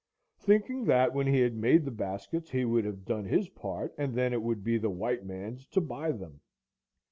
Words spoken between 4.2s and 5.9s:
it would be the white man's to